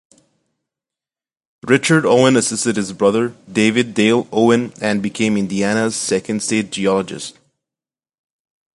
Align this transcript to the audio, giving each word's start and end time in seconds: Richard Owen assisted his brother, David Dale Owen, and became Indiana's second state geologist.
Richard 1.61 2.07
Owen 2.07 2.35
assisted 2.35 2.75
his 2.75 2.91
brother, 2.91 3.35
David 3.53 3.93
Dale 3.93 4.27
Owen, 4.31 4.73
and 4.81 5.03
became 5.03 5.37
Indiana's 5.37 5.95
second 5.95 6.41
state 6.41 6.71
geologist. 6.71 7.37